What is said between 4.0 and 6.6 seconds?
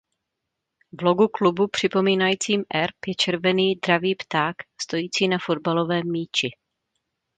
pták stojící na fotbalovém míči.